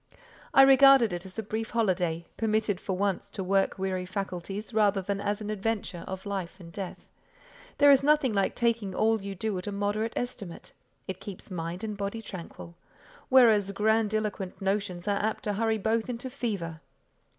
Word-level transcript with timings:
I 0.51 0.63
regarded 0.63 1.13
it 1.13 1.27
as 1.27 1.37
a 1.37 1.43
brief 1.43 1.69
holiday, 1.69 2.25
permitted 2.35 2.79
for 2.79 2.97
once 2.97 3.29
to 3.29 3.43
work 3.43 3.77
weary 3.77 4.07
faculties, 4.07 4.73
rather 4.73 4.99
than 4.99 5.21
as 5.21 5.41
an 5.41 5.51
adventure 5.51 6.03
of 6.07 6.25
life 6.25 6.59
and 6.59 6.71
death. 6.71 7.07
There 7.77 7.91
is 7.91 8.01
nothing 8.01 8.33
like 8.33 8.55
taking 8.55 8.95
all 8.95 9.21
you 9.21 9.35
do 9.35 9.55
at 9.59 9.67
a 9.67 9.71
moderate 9.71 10.13
estimate: 10.15 10.71
it 11.07 11.19
keeps 11.21 11.51
mind 11.51 11.83
and 11.83 11.95
body 11.95 12.23
tranquil; 12.23 12.73
whereas 13.29 13.71
grandiloquent 13.73 14.59
notions 14.59 15.07
are 15.07 15.21
apt 15.23 15.43
to 15.43 15.53
hurry 15.53 15.77
both 15.77 16.09
into 16.09 16.31
fever. 16.31 16.81